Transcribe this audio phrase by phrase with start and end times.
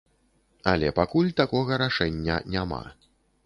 [0.71, 2.85] Але пакуль такога рашэння няма.